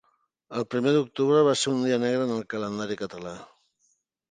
[0.59, 3.37] El Primer d'Octubre va ser un dia negre en el calendari català